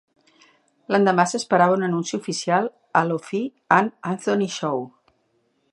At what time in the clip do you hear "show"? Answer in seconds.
4.57-4.83